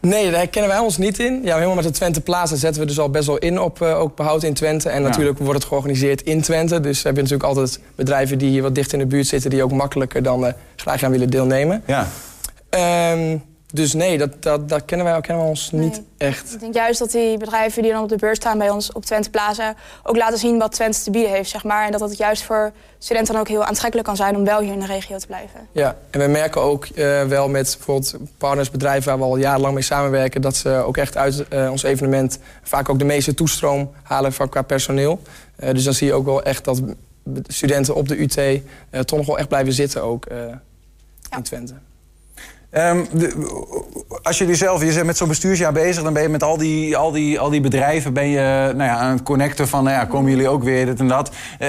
Nee, 0.00 0.30
daar 0.30 0.46
kennen 0.46 0.70
wij 0.70 0.80
ons 0.80 0.96
niet 0.98 1.18
in. 1.18 1.40
Ja, 1.44 1.54
helemaal 1.54 1.74
met 1.74 1.84
de 1.84 1.90
Twente 1.90 2.20
Plaza 2.20 2.56
zetten 2.56 2.82
we 2.82 2.88
dus 2.88 2.98
al 2.98 3.10
best 3.10 3.26
wel 3.26 3.38
in 3.38 3.60
op 3.60 3.80
uh, 3.82 4.00
ook 4.00 4.16
behoud 4.16 4.42
in 4.42 4.54
Twente. 4.54 4.88
En 4.88 5.02
natuurlijk 5.02 5.38
wordt 5.38 5.58
het 5.58 5.68
georganiseerd 5.68 6.22
in 6.22 6.40
Twente. 6.40 6.80
Dus 6.80 7.02
heb 7.02 7.14
je 7.14 7.22
natuurlijk 7.22 7.48
altijd 7.48 7.80
bedrijven 7.94 8.38
die 8.38 8.50
hier 8.50 8.62
wat 8.62 8.74
dicht 8.74 8.92
in 8.92 8.98
de 8.98 9.06
buurt 9.06 9.26
zitten... 9.26 9.50
die 9.50 9.62
ook 9.62 9.72
makkelijker 9.72 10.22
dan 10.22 10.44
uh, 10.44 10.52
graag 10.76 11.02
aan 11.02 11.10
willen 11.10 11.30
deelnemen. 11.30 11.82
Ja. 11.86 12.06
Um, 13.12 13.42
dus 13.72 13.92
nee, 13.92 14.18
dat, 14.18 14.42
dat, 14.42 14.68
dat 14.68 14.84
kennen 14.84 15.06
wij 15.06 15.20
kennen 15.20 15.44
ons 15.44 15.70
niet 15.70 16.02
echt. 16.16 16.54
Ik 16.54 16.60
denk 16.60 16.74
juist 16.74 16.98
dat 16.98 17.10
die 17.10 17.36
bedrijven 17.36 17.82
die 17.82 17.92
dan 17.92 18.02
op 18.02 18.08
de 18.08 18.16
beurs 18.16 18.36
staan 18.36 18.58
bij 18.58 18.70
ons 18.70 18.92
op 18.92 19.04
Twente 19.04 19.30
Plaza... 19.30 19.74
ook 20.02 20.16
laten 20.16 20.38
zien 20.38 20.58
wat 20.58 20.72
Twente 20.72 21.02
te 21.02 21.10
bieden 21.10 21.30
heeft, 21.30 21.50
zeg 21.50 21.64
maar. 21.64 21.86
En 21.86 21.92
dat 21.92 22.00
het 22.00 22.16
juist 22.16 22.42
voor 22.42 22.72
studenten 22.98 23.32
dan 23.32 23.42
ook 23.42 23.48
heel 23.48 23.64
aantrekkelijk 23.64 24.06
kan 24.06 24.16
zijn... 24.16 24.36
om 24.36 24.44
wel 24.44 24.60
hier 24.60 24.72
in 24.72 24.80
de 24.80 24.86
regio 24.86 25.18
te 25.18 25.26
blijven. 25.26 25.68
Ja, 25.72 25.96
en 26.10 26.20
we 26.20 26.26
merken 26.26 26.60
ook 26.60 26.86
uh, 26.94 27.22
wel 27.22 27.48
met 27.48 27.74
bijvoorbeeld 27.76 28.16
partnersbedrijven... 28.38 29.08
waar 29.08 29.18
we 29.18 29.24
al 29.24 29.36
jarenlang 29.36 29.74
mee 29.74 29.82
samenwerken... 29.82 30.42
dat 30.42 30.56
ze 30.56 30.70
ook 30.70 30.96
echt 30.96 31.16
uit 31.16 31.44
uh, 31.50 31.70
ons 31.70 31.82
evenement 31.82 32.38
vaak 32.62 32.88
ook 32.88 32.98
de 32.98 33.04
meeste 33.04 33.34
toestroom 33.34 33.90
halen 34.02 34.32
qua 34.48 34.62
personeel. 34.62 35.20
Uh, 35.56 35.70
dus 35.70 35.84
dan 35.84 35.94
zie 35.94 36.06
je 36.06 36.14
ook 36.14 36.24
wel 36.24 36.42
echt 36.42 36.64
dat 36.64 36.82
studenten 37.46 37.94
op 37.94 38.08
de 38.08 38.20
UT... 38.20 38.62
toch 39.06 39.18
nog 39.18 39.26
wel 39.26 39.38
echt 39.38 39.48
blijven 39.48 39.72
zitten 39.72 40.02
ook 40.02 40.26
in 41.36 41.42
Twente. 41.42 41.74
De, 42.70 43.46
als 44.22 44.38
jullie 44.38 44.54
zelf, 44.54 44.80
je 44.82 44.94
bent 44.94 45.06
met 45.06 45.16
zo'n 45.16 45.28
bestuursjaar 45.28 45.72
bezig, 45.72 46.02
dan 46.02 46.12
ben 46.12 46.22
je 46.22 46.28
met 46.28 46.42
al 46.42 46.56
die, 46.56 46.96
al 46.96 47.10
die, 47.10 47.40
al 47.40 47.50
die 47.50 47.60
bedrijven 47.60 48.12
ben 48.12 48.28
je, 48.28 48.72
nou 48.74 48.90
ja, 48.90 48.96
aan 48.96 49.12
het 49.12 49.22
connecten 49.22 49.68
van, 49.68 49.84
nou 49.84 49.96
ja, 49.96 50.04
komen 50.04 50.30
jullie 50.30 50.48
ook 50.48 50.62
weer, 50.62 50.86
dit 50.86 51.00
en 51.00 51.08
dat. 51.08 51.30
Uh, 51.60 51.68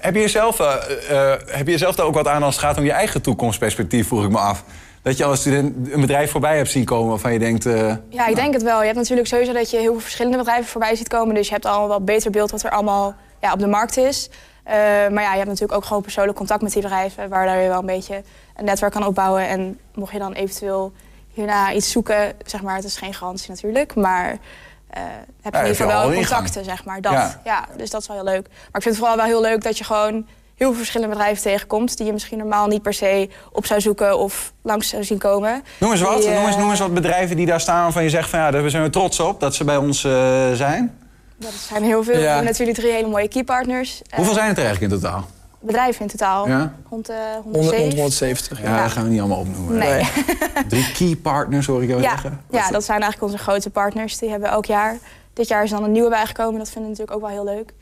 heb, 0.00 0.14
je 0.14 0.20
jezelf, 0.20 0.60
uh, 0.60 0.74
uh, 1.10 1.30
heb 1.46 1.66
je 1.66 1.72
jezelf 1.72 1.94
daar 1.94 2.06
ook 2.06 2.14
wat 2.14 2.28
aan 2.28 2.42
als 2.42 2.54
het 2.54 2.64
gaat 2.64 2.78
om 2.78 2.84
je 2.84 2.92
eigen 2.92 3.22
toekomstperspectief, 3.22 4.06
vroeg 4.06 4.24
ik 4.24 4.30
me 4.30 4.38
af? 4.38 4.64
Dat 5.02 5.16
je 5.16 5.24
als 5.24 5.40
student 5.40 5.92
een 5.92 6.00
bedrijf 6.00 6.30
voorbij 6.30 6.56
hebt 6.56 6.70
zien 6.70 6.84
komen 6.84 7.08
waarvan 7.08 7.32
je 7.32 7.38
denkt... 7.38 7.64
Ja, 8.08 8.26
ik 8.26 8.34
denk 8.34 8.52
het 8.52 8.62
wel. 8.62 8.78
Je 8.78 8.84
hebt 8.84 8.96
natuurlijk 8.96 9.28
sowieso 9.28 9.52
dat 9.52 9.70
je 9.70 9.76
heel 9.76 9.92
veel 9.92 10.00
verschillende 10.00 10.38
bedrijven 10.38 10.66
voorbij 10.66 10.94
ziet 10.94 11.08
komen. 11.08 11.34
Dus 11.34 11.46
je 11.46 11.52
hebt 11.52 11.66
al 11.66 11.82
een 11.82 11.88
wat 11.88 12.04
beter 12.04 12.30
beeld 12.30 12.50
wat 12.50 12.62
er 12.62 12.70
allemaal 12.70 13.14
ja, 13.40 13.52
op 13.52 13.58
de 13.58 13.66
markt 13.66 13.96
is. 13.96 14.30
Maar 14.64 15.22
ja, 15.22 15.30
je 15.30 15.36
hebt 15.36 15.46
natuurlijk 15.46 15.72
ook 15.72 15.84
gewoon 15.84 16.02
persoonlijk 16.02 16.36
contact 16.36 16.62
met 16.62 16.72
die 16.72 16.82
bedrijven... 16.82 17.28
waar 17.28 17.60
je 17.60 17.68
wel 17.68 17.78
een 17.78 17.86
beetje 17.86 18.22
een 18.56 18.64
netwerk 18.64 18.92
kan 18.92 19.06
opbouwen. 19.06 19.48
En 19.48 19.78
mocht 19.94 20.12
je 20.12 20.18
dan 20.18 20.32
eventueel 20.32 20.92
hierna 21.32 21.72
iets 21.72 21.90
zoeken, 21.90 22.32
zeg 22.46 22.62
maar, 22.62 22.76
het 22.76 22.84
is 22.84 22.96
geen 22.96 23.14
garantie 23.14 23.50
natuurlijk, 23.50 23.94
maar 23.94 24.30
uh, 24.30 25.02
heb 25.42 25.52
je 25.52 25.58
in 25.58 25.66
ieder 25.66 25.82
geval 25.82 26.08
wel 26.08 26.14
contacten, 26.14 26.64
zeg 26.64 26.84
maar. 26.84 27.00
Dat, 27.00 27.38
ja. 27.44 27.66
dus 27.76 27.90
dat 27.90 28.00
is 28.00 28.06
wel 28.06 28.16
heel 28.16 28.24
leuk. 28.24 28.48
Maar 28.48 28.80
ik 28.80 28.82
vind 28.82 28.84
het 28.84 28.96
vooral 28.96 29.16
wel 29.16 29.24
heel 29.24 29.40
leuk 29.40 29.62
dat 29.62 29.78
je 29.78 29.84
gewoon 29.84 30.26
heel 30.56 30.68
veel 30.68 30.78
verschillende 30.78 31.14
bedrijven 31.14 31.42
tegenkomt... 31.42 31.96
die 31.96 32.06
je 32.06 32.12
misschien 32.12 32.38
normaal 32.38 32.66
niet 32.66 32.82
per 32.82 32.94
se 32.94 33.28
op 33.52 33.66
zou 33.66 33.80
zoeken 33.80 34.18
of 34.18 34.52
langs 34.62 34.88
zou 34.88 35.04
zien 35.04 35.18
komen. 35.18 35.62
Noem 35.78 35.90
eens 35.90 36.00
wat, 36.00 36.24
noem, 36.24 36.46
eens, 36.46 36.56
noem 36.56 36.70
eens 36.70 36.78
wat 36.78 36.94
bedrijven 36.94 37.36
die 37.36 37.46
daar 37.46 37.60
staan... 37.60 37.82
waarvan 37.82 38.02
je 38.02 38.10
zegt 38.10 38.30
van 38.30 38.38
ja, 38.38 38.50
daar 38.50 38.70
zijn 38.70 38.82
we 38.82 38.90
trots 38.90 39.20
op 39.20 39.40
dat 39.40 39.54
ze 39.54 39.64
bij 39.64 39.76
ons 39.76 40.04
uh, 40.04 40.12
zijn. 40.52 40.99
Dat 41.40 41.52
zijn 41.52 41.82
heel 41.82 42.04
veel. 42.04 42.14
We 42.14 42.20
hebben 42.20 42.44
natuurlijk 42.44 42.78
drie 42.78 42.92
hele 42.92 43.08
mooie 43.08 43.28
keypartners. 43.28 44.02
Hoeveel 44.14 44.34
zijn 44.34 44.48
het 44.48 44.58
er 44.58 44.64
eigenlijk 44.64 44.92
in 44.92 45.00
totaal? 45.00 45.26
bedrijven 45.60 46.02
in 46.02 46.08
totaal. 46.08 46.48
Ja? 46.48 46.74
Rond 46.90 47.06
de 47.06 47.38
170. 47.42 47.94
170. 47.94 48.62
Ja, 48.62 48.82
dat 48.82 48.92
gaan 48.92 49.04
we 49.04 49.10
niet 49.10 49.20
allemaal 49.20 49.38
opnoemen. 49.38 49.78
Nee. 49.78 50.08
Drie 50.68 50.92
key 50.92 51.16
partners 51.16 51.66
hoor 51.66 51.82
ik 51.82 51.88
jou 51.88 52.02
ja. 52.02 52.10
zeggen. 52.10 52.40
ja, 52.50 52.70
dat 52.70 52.84
zijn 52.84 53.00
eigenlijk 53.00 53.32
onze 53.32 53.42
grote 53.42 53.70
partners. 53.70 54.18
Die 54.18 54.30
hebben 54.30 54.48
elk 54.48 54.64
jaar. 54.64 54.98
Dit 55.32 55.48
jaar 55.48 55.62
is 55.62 55.70
dan 55.70 55.84
een 55.84 55.92
nieuwe 55.92 56.08
bijgekomen. 56.08 56.58
Dat 56.58 56.70
vinden 56.70 56.90
we 56.90 56.98
natuurlijk 56.98 57.16
ook 57.16 57.32
wel 57.32 57.44
heel 57.44 57.54
leuk. 57.54 57.72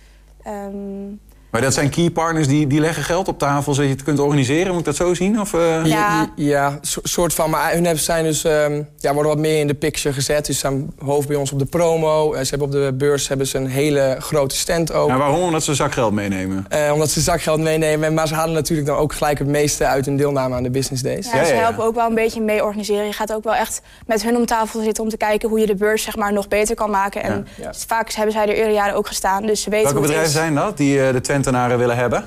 Um, 0.46 1.20
maar 1.50 1.60
dat 1.60 1.74
zijn 1.74 1.90
key 1.90 2.10
partners 2.10 2.46
die, 2.46 2.66
die 2.66 2.80
leggen 2.80 3.02
geld 3.02 3.28
op 3.28 3.38
tafel 3.38 3.74
zodat 3.74 3.90
je 3.90 3.96
het 3.96 4.04
kunt 4.04 4.18
organiseren? 4.18 4.70
Moet 4.70 4.78
ik 4.78 4.84
dat 4.84 4.96
zo 4.96 5.14
zien? 5.14 5.40
Of, 5.40 5.52
uh... 5.52 5.84
Ja, 5.84 6.32
ja, 6.36 6.78
soort 7.02 7.34
van. 7.34 7.50
Maar 7.50 7.72
hun 7.72 7.98
zijn 7.98 8.24
dus, 8.24 8.44
um, 8.44 8.88
ja, 8.96 9.12
worden 9.12 9.32
wat 9.32 9.40
meer 9.40 9.58
in 9.58 9.66
de 9.66 9.74
picture 9.74 10.14
gezet. 10.14 10.46
Dus 10.46 10.58
ze 10.58 10.66
staan 10.66 10.92
hoofd 10.98 11.28
bij 11.28 11.36
ons 11.36 11.52
op 11.52 11.58
de 11.58 11.64
promo. 11.64 12.34
Uh, 12.34 12.40
ze 12.40 12.48
hebben 12.48 12.66
op 12.66 12.72
de 12.72 12.94
beurs 12.94 13.28
hebben 13.28 13.46
ze 13.46 13.58
een 13.58 13.66
hele 13.66 14.16
grote 14.18 14.56
stand 14.56 14.92
ook. 14.92 15.08
Ja, 15.08 15.16
waarom? 15.16 15.42
Omdat 15.42 15.62
ze 15.62 15.74
zakgeld 15.74 16.12
meenemen? 16.12 16.66
Uh, 16.72 16.92
omdat 16.92 17.10
ze 17.10 17.20
zakgeld 17.20 17.60
meenemen. 17.60 18.14
Maar 18.14 18.28
ze 18.28 18.34
halen 18.34 18.54
natuurlijk 18.54 18.88
dan 18.88 18.96
ook 18.96 19.12
gelijk 19.12 19.38
het 19.38 19.48
meeste 19.48 19.86
uit 19.86 20.06
hun 20.06 20.16
deelname 20.16 20.54
aan 20.54 20.62
de 20.62 20.70
business 20.70 21.02
days. 21.02 21.32
Ja, 21.32 21.44
ze 21.44 21.52
helpen 21.52 21.84
ook 21.84 21.94
wel 21.94 22.08
een 22.08 22.14
beetje 22.14 22.40
mee 22.40 22.64
organiseren. 22.64 23.06
Je 23.06 23.12
gaat 23.12 23.32
ook 23.32 23.44
wel 23.44 23.54
echt 23.54 23.80
met 24.06 24.22
hun 24.22 24.36
om 24.36 24.46
tafel 24.46 24.82
zitten 24.82 25.04
om 25.04 25.10
te 25.10 25.16
kijken 25.16 25.48
hoe 25.48 25.60
je 25.60 25.66
de 25.66 25.74
beurs 25.74 26.02
zeg 26.02 26.16
maar, 26.16 26.32
nog 26.32 26.48
beter 26.48 26.74
kan 26.74 26.90
maken. 26.90 27.22
En 27.22 27.46
vaak 27.86 28.12
hebben 28.12 28.32
zij 28.32 28.42
er 28.42 28.54
eerder 28.54 28.72
jaren 28.72 28.94
ook 28.94 29.06
gestaan. 29.06 29.46
Dus 29.46 29.62
ze 29.62 29.70
weten 29.70 29.92
Welke 29.92 30.06
bedrijven 30.06 30.32
zijn 30.32 30.54
dat 30.54 30.76
die 30.76 31.12
de 31.12 31.20
Twentenaren 31.42 31.78
willen 31.78 31.96
hebben? 31.96 32.24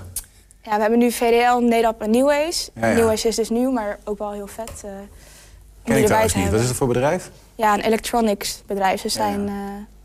Ja, 0.62 0.76
we 0.76 0.82
hebben 0.82 1.00
nu 1.00 1.12
VDL, 1.12 1.58
Nedap 1.58 2.02
en 2.02 2.10
Newways. 2.10 2.70
Ja, 2.74 3.12
is 3.12 3.36
dus 3.36 3.50
nieuw, 3.50 3.72
maar 3.72 4.00
ook 4.04 4.18
wel 4.18 4.32
heel 4.32 4.48
vet. 4.48 4.82
Uh, 4.86 4.92
Ken 5.84 5.98
ik 5.98 6.06
trouwens 6.06 6.36
niet. 6.36 6.50
Wat 6.50 6.60
is 6.60 6.68
het 6.68 6.78
voor 6.78 6.88
bedrijf? 6.88 7.30
Ja, 7.56 7.74
een 7.74 7.82
electronics 7.82 8.64
bedrijf. 8.66 9.02
Ze 9.02 9.10
zijn 9.10 9.48
uh, 9.48 9.54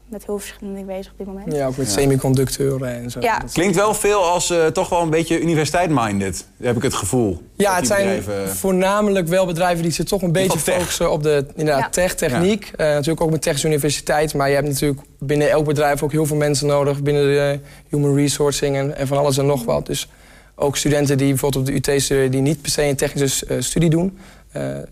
met 0.09 0.27
heel 0.27 0.39
verschillende 0.39 0.79
dingen 0.79 0.97
bezig 0.97 1.13
op 1.13 1.19
dit 1.19 1.27
moment. 1.27 1.53
Ja, 1.53 1.67
ook 1.67 1.77
met 1.77 1.91
semiconductoren 1.91 3.03
en 3.03 3.11
zo. 3.11 3.21
Ja. 3.21 3.43
Klinkt 3.53 3.77
wel 3.77 3.95
veel 3.95 4.25
als 4.25 4.51
uh, 4.51 4.67
toch 4.67 4.89
wel 4.89 5.03
een 5.03 5.11
beetje 5.11 5.41
universiteit-minded, 5.41 6.47
heb 6.63 6.77
ik 6.77 6.83
het 6.83 6.95
gevoel. 6.95 7.43
Ja, 7.57 7.77
het 7.77 7.87
zijn 7.87 8.17
bedrijven... 8.17 8.57
voornamelijk 8.57 9.29
wel 9.29 9.47
bedrijven 9.47 9.83
die 9.83 9.93
zich 9.93 10.05
toch 10.05 10.23
een 10.23 10.33
beetje 10.33 10.59
focussen 10.59 11.13
op 11.13 11.23
de 11.23 11.47
inderdaad, 11.55 11.93
tech, 11.93 12.15
techniek. 12.15 12.65
Uh, 12.65 12.87
natuurlijk 12.87 13.21
ook 13.21 13.31
met 13.31 13.43
technische 13.43 13.69
universiteit, 13.69 14.35
maar 14.35 14.49
je 14.49 14.55
hebt 14.55 14.69
natuurlijk 14.69 15.01
binnen 15.19 15.51
elk 15.51 15.65
bedrijf 15.65 16.03
ook 16.03 16.13
heel 16.13 16.27
veel 16.27 16.37
mensen 16.37 16.67
nodig. 16.67 17.03
Binnen 17.03 17.23
de 17.23 17.61
human 17.89 18.15
resourcing 18.15 18.77
en, 18.77 18.97
en 18.97 19.07
van 19.07 19.19
alles 19.19 19.39
en 19.39 19.47
nog 19.47 19.65
wat. 19.65 19.87
Dus 19.87 20.09
ook 20.55 20.77
studenten 20.77 21.19
die 21.19 21.29
bijvoorbeeld 21.29 21.69
op 21.69 21.75
de 21.75 21.93
UT 21.93 22.03
studeren... 22.03 22.31
die 22.31 22.41
niet 22.41 22.63
per 22.63 22.71
se 22.71 22.83
een 22.83 22.97
technische 22.97 23.57
studie 23.59 23.91
doen... 23.91 24.19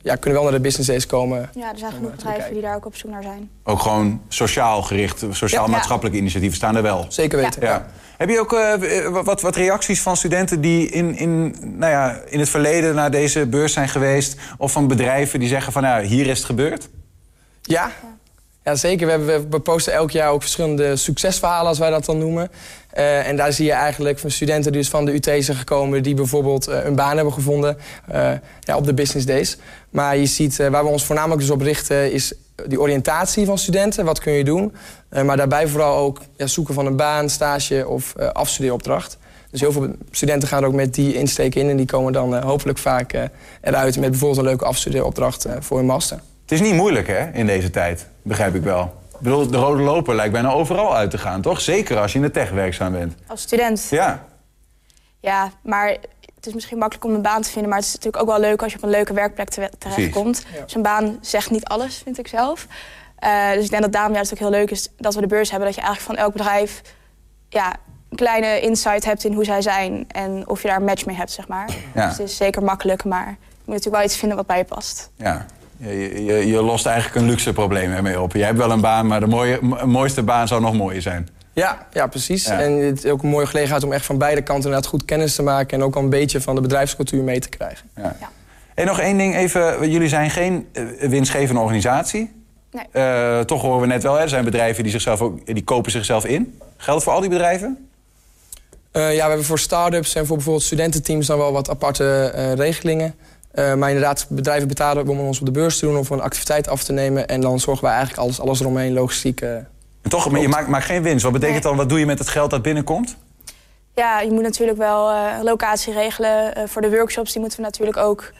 ja, 0.02 0.14
kunnen 0.14 0.40
wel 0.40 0.42
naar 0.42 0.58
de 0.58 0.64
business 0.64 0.88
days 0.88 1.06
komen. 1.06 1.50
Ja, 1.54 1.72
er 1.72 1.78
zijn 1.78 1.92
genoeg 1.92 2.10
bedrijven 2.10 2.52
die 2.52 2.62
daar 2.62 2.76
ook 2.76 2.86
op 2.86 2.96
zoek 2.96 3.10
naar 3.10 3.22
zijn. 3.22 3.50
Ook 3.64 3.80
gewoon 3.80 4.20
sociaal 4.28 4.82
gericht, 4.82 5.24
sociaal-maatschappelijke 5.30 6.18
initiatieven 6.18 6.56
staan 6.56 6.76
er 6.76 6.82
wel. 6.82 7.06
Zeker 7.08 7.38
weten. 7.38 7.62
Ja. 7.62 7.86
Heb 8.16 8.28
je 8.28 8.40
ook 8.40 8.50
wat, 9.24 9.40
wat 9.40 9.56
reacties 9.56 10.00
van 10.02 10.16
studenten 10.16 10.60
die 10.60 10.88
in, 10.88 11.16
in, 11.16 11.54
nou 11.60 11.92
ja, 11.92 12.20
in 12.28 12.38
het 12.38 12.48
verleden 12.48 12.94
naar 12.94 13.10
deze 13.10 13.46
beurs 13.46 13.72
zijn 13.72 13.88
geweest? 13.88 14.36
Of 14.58 14.72
van 14.72 14.86
bedrijven 14.86 15.38
die 15.40 15.48
zeggen 15.48 15.72
van 15.72 15.82
nou, 15.82 16.04
hier 16.04 16.26
is 16.26 16.36
het 16.38 16.46
gebeurd? 16.46 16.88
Ja, 17.62 17.90
ja, 18.64 18.74
zeker. 18.74 19.24
We, 19.48 19.60
posten 19.60 19.92
elk 19.92 20.10
jaar 20.10 20.30
ook 20.30 20.40
verschillende 20.40 20.96
succesverhalen, 20.96 21.68
als 21.68 21.78
wij 21.78 21.90
dat 21.90 22.04
dan 22.04 22.18
noemen. 22.18 22.50
Uh, 22.96 23.28
en 23.28 23.36
daar 23.36 23.52
zie 23.52 23.64
je 23.64 23.72
eigenlijk 23.72 24.18
van 24.18 24.30
studenten 24.30 24.72
die 24.72 24.80
dus 24.80 24.90
van 24.90 25.04
de 25.04 25.12
UT 25.14 25.24
zijn 25.24 25.56
gekomen... 25.56 26.02
die 26.02 26.14
bijvoorbeeld 26.14 26.68
uh, 26.68 26.84
een 26.84 26.94
baan 26.94 27.14
hebben 27.14 27.32
gevonden 27.32 27.76
uh, 28.12 28.30
ja, 28.60 28.76
op 28.76 28.84
de 28.84 28.94
business 28.94 29.26
days. 29.26 29.56
Maar 29.90 30.16
je 30.16 30.26
ziet, 30.26 30.56
waar 30.56 30.84
we 30.84 30.90
ons 30.90 31.04
voornamelijk 31.04 31.40
dus 31.40 31.50
op 31.50 31.60
richten... 31.60 32.12
is 32.12 32.32
die 32.66 32.80
oriëntatie 32.80 33.46
van 33.46 33.58
studenten. 33.58 34.04
Wat 34.04 34.18
kun 34.18 34.32
je 34.32 34.44
doen? 34.44 34.74
maar 35.24 35.36
daarbij 35.36 35.68
vooral 35.68 35.96
ook 35.96 36.20
ja, 36.36 36.46
zoeken 36.46 36.74
van 36.74 36.86
een 36.86 36.96
baan, 36.96 37.30
stage 37.30 37.88
of 37.88 38.16
afstudeeropdracht. 38.16 39.18
Dus 39.50 39.60
heel 39.60 39.72
veel 39.72 39.88
studenten 40.10 40.48
gaan 40.48 40.62
er 40.62 40.68
ook 40.68 40.74
met 40.74 40.94
die 40.94 41.14
insteek 41.14 41.54
in... 41.54 41.68
en 41.68 41.76
die 41.76 41.86
komen 41.86 42.12
dan 42.12 42.42
hopelijk 42.42 42.78
vaak 42.78 43.12
eruit 43.60 43.98
met 43.98 44.10
bijvoorbeeld 44.10 44.40
een 44.40 44.46
leuke 44.46 44.64
afstudeeropdracht 44.64 45.46
voor 45.60 45.76
hun 45.76 45.86
master. 45.86 46.20
Het 46.44 46.52
is 46.52 46.60
niet 46.60 46.74
moeilijk 46.74 47.06
hè, 47.06 47.30
in 47.32 47.46
deze 47.46 47.70
tijd, 47.70 48.06
begrijp 48.22 48.54
ik 48.54 48.62
wel. 48.62 49.02
Ik 49.12 49.20
bedoel, 49.20 49.46
de 49.46 49.56
rode 49.56 49.82
loper 49.82 50.14
lijkt 50.14 50.32
bijna 50.32 50.50
overal 50.50 50.96
uit 50.96 51.10
te 51.10 51.18
gaan, 51.18 51.40
toch? 51.40 51.60
Zeker 51.60 51.98
als 51.98 52.12
je 52.12 52.18
in 52.18 52.24
de 52.24 52.30
tech 52.30 52.50
werkzaam 52.50 52.92
bent. 52.92 53.14
Als 53.26 53.42
student? 53.42 53.86
Ja. 53.90 54.26
Ja, 55.20 55.50
maar 55.62 55.96
het 56.34 56.46
is 56.46 56.54
misschien 56.54 56.78
makkelijk 56.78 57.06
om 57.06 57.14
een 57.14 57.22
baan 57.22 57.42
te 57.42 57.50
vinden... 57.50 57.68
maar 57.68 57.78
het 57.78 57.88
is 57.88 57.94
natuurlijk 57.94 58.22
ook 58.22 58.28
wel 58.28 58.40
leuk 58.40 58.62
als 58.62 58.72
je 58.72 58.78
op 58.78 58.84
een 58.84 58.90
leuke 58.90 59.12
werkplek 59.12 59.48
terechtkomt. 59.78 60.44
Ja. 60.52 60.62
Dus 60.62 60.74
een 60.74 60.82
baan 60.82 61.18
zegt 61.20 61.50
niet 61.50 61.64
alles, 61.64 62.00
vind 62.04 62.18
ik 62.18 62.28
zelf. 62.28 62.66
Uh, 63.24 63.52
dus 63.52 63.64
ik 63.64 63.70
denk 63.70 63.82
dat 63.82 63.92
daarom 63.92 64.14
juist 64.14 64.32
ook 64.32 64.38
heel 64.38 64.50
leuk 64.50 64.70
is 64.70 64.88
dat 64.96 65.14
we 65.14 65.20
de 65.20 65.26
beurs 65.26 65.50
hebben. 65.50 65.68
Dat 65.68 65.76
je 65.76 65.82
eigenlijk 65.82 66.14
van 66.14 66.24
elk 66.24 66.32
bedrijf 66.32 66.82
ja, 67.48 67.74
een 68.10 68.16
kleine 68.16 68.60
insight 68.60 69.04
hebt 69.04 69.24
in 69.24 69.32
hoe 69.32 69.44
zij 69.44 69.62
zijn... 69.62 70.04
en 70.08 70.48
of 70.48 70.62
je 70.62 70.68
daar 70.68 70.76
een 70.76 70.84
match 70.84 71.06
mee 71.06 71.16
hebt, 71.16 71.30
zeg 71.30 71.48
maar. 71.48 71.70
Ja. 71.94 72.08
Dus 72.08 72.18
het 72.18 72.28
is 72.28 72.36
zeker 72.36 72.62
makkelijk, 72.62 73.04
maar 73.04 73.26
je 73.26 73.36
moet 73.64 73.66
natuurlijk 73.66 73.96
wel 73.96 74.04
iets 74.04 74.16
vinden 74.16 74.36
wat 74.36 74.46
bij 74.46 74.58
je 74.58 74.64
past. 74.64 75.10
Ja. 75.16 75.46
Je, 75.88 76.24
je, 76.24 76.46
je, 76.46 76.62
lost 76.62 76.86
eigenlijk 76.86 77.16
een 77.16 77.30
luxe 77.30 77.52
probleem 77.52 77.92
ermee 77.92 78.20
op. 78.20 78.32
Je 78.32 78.44
hebt 78.44 78.58
wel 78.58 78.70
een 78.70 78.80
baan, 78.80 79.06
maar 79.06 79.20
de 79.20 79.26
mooie, 79.26 79.58
mooiste 79.84 80.22
baan 80.22 80.48
zou 80.48 80.60
nog 80.60 80.74
mooier 80.74 81.02
zijn. 81.02 81.28
Ja, 81.52 81.86
ja 81.92 82.06
precies. 82.06 82.46
En 82.46 82.72
het 82.72 83.04
is 83.04 83.10
ook 83.10 83.22
een 83.22 83.28
mooie 83.28 83.46
gelegenheid 83.46 83.84
om 83.84 83.92
echt 83.92 84.06
van 84.06 84.18
beide 84.18 84.42
kanten 84.42 84.64
inderdaad 84.64 84.90
goed 84.90 85.04
kennis 85.04 85.34
te 85.34 85.42
maken... 85.42 85.78
en 85.78 85.84
ook 85.84 85.96
al 85.96 86.02
een 86.02 86.10
beetje 86.10 86.40
van 86.40 86.54
de 86.54 86.60
bedrijfscultuur 86.60 87.22
mee 87.22 87.38
te 87.38 87.48
krijgen. 87.48 87.88
Ja. 87.96 88.16
ja. 88.20 88.30
En 88.74 88.86
nog 88.86 89.00
één 89.00 89.18
ding 89.18 89.36
even. 89.36 89.90
Jullie 89.90 90.08
zijn 90.08 90.30
geen 90.30 90.68
uh, 90.72 91.08
winstgevende 91.08 91.60
organisatie. 91.60 92.32
Nee. 92.70 92.84
Uh, 92.92 93.40
toch 93.40 93.62
horen 93.62 93.80
we 93.80 93.86
net 93.86 94.02
wel, 94.02 94.14
hè, 94.14 94.20
er 94.20 94.28
zijn 94.28 94.44
bedrijven 94.44 94.82
die, 94.82 94.92
zichzelf 94.92 95.20
ook, 95.20 95.46
die 95.46 95.64
kopen 95.64 95.90
zichzelf 95.90 96.26
in. 96.26 96.58
Geldt 96.76 97.04
voor 97.04 97.12
al 97.12 97.20
die 97.20 97.30
bedrijven? 97.30 97.88
Uh, 98.92 99.14
ja, 99.14 99.22
we 99.22 99.28
hebben 99.28 99.44
voor 99.44 99.58
start-ups 99.58 100.14
en 100.14 100.26
voor 100.26 100.36
bijvoorbeeld 100.36 100.66
studententeams... 100.66 101.26
dan 101.26 101.38
wel 101.38 101.52
wat 101.52 101.70
aparte 101.70 102.26
regelingen. 102.56 103.14
Uh, 103.54 103.74
maar 103.74 103.88
inderdaad, 103.88 104.26
bedrijven 104.28 104.68
betalen 104.68 105.08
om 105.08 105.20
ons 105.20 105.40
op 105.40 105.46
de 105.46 105.52
beurs 105.52 105.78
te 105.78 105.86
doen... 105.86 105.96
of 105.96 106.10
een 106.10 106.20
activiteit 106.20 106.68
af 106.68 106.82
te 106.82 106.92
nemen. 106.92 107.28
En 107.28 107.40
dan 107.40 107.60
zorgen 107.60 107.84
we 107.84 107.90
eigenlijk 107.90 108.20
alles, 108.20 108.40
alles 108.40 108.60
eromheen, 108.60 108.92
logistiek... 108.92 109.40
Uh, 109.40 109.50
en 110.02 110.10
toch, 110.10 110.30
maar 110.30 110.40
je 110.40 110.48
maakt, 110.48 110.68
maakt 110.68 110.84
geen 110.84 111.02
winst. 111.02 111.22
Wat 111.22 111.32
betekent 111.32 111.62
dan, 111.62 111.76
wat 111.76 111.88
doe 111.88 111.98
je 111.98 112.06
met 112.06 112.18
het 112.18 112.28
geld 112.28 112.50
dat 112.50 112.62
binnenkomt? 112.62 113.16
Ja, 113.94 114.20
je 114.20 114.30
moet 114.30 114.42
natuurlijk 114.42 114.78
wel 114.78 115.10
uh, 115.10 115.32
locatie 115.42 115.92
regelen. 115.92 116.68
voor 116.68 116.82
de 116.82 116.90
workshops 116.90 117.32
die 117.32 117.40
moeten 117.40 117.58
we 117.58 117.64
natuurlijk 117.64 117.96
ook 117.96 118.32